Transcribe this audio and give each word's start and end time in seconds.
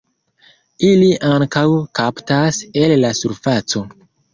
Ili 0.87 1.11
ankaŭ 1.33 1.65
kaptas 2.03 2.61
el 2.87 2.99
la 3.07 3.17
surfaco. 3.23 3.89